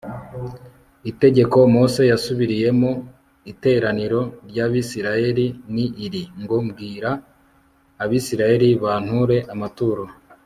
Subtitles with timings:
[1.11, 2.91] itegeko mose yasubiriyemo
[3.51, 7.11] iteraniro ry'abisirayeli ni iri ngo bwira
[8.03, 10.03] abisirayeli banture amaturo